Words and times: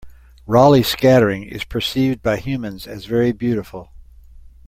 Raleigh 0.47 0.81
scattering 0.81 1.43
is 1.43 1.63
perceived 1.63 2.23
by 2.23 2.37
humans 2.37 2.87
as 2.87 3.05
very 3.05 3.31
beautiful. 3.31 3.91